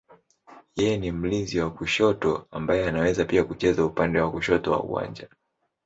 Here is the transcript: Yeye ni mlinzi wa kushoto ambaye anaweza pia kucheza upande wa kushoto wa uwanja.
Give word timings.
Yeye 0.75 0.97
ni 0.97 1.11
mlinzi 1.11 1.59
wa 1.59 1.71
kushoto 1.71 2.47
ambaye 2.51 2.87
anaweza 2.89 3.25
pia 3.25 3.43
kucheza 3.43 3.85
upande 3.85 4.19
wa 4.21 4.31
kushoto 4.31 4.71
wa 4.71 4.83
uwanja. 4.83 5.27